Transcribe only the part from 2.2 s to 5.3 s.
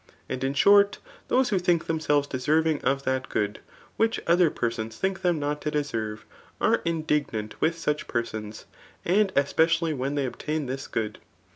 deserving of that good, which other persons think